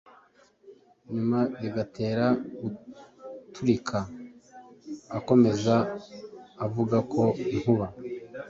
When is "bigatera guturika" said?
1.59-3.99